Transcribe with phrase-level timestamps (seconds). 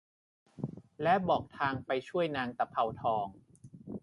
[1.01, 3.27] และบอกทางไปช่วยนางตะเภาทอง